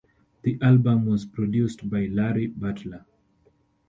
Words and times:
The 0.41 0.57
album 0.63 1.05
was 1.05 1.27
produced 1.27 1.87
by 1.87 2.07
Larry 2.07 2.47
Butler. 2.47 3.05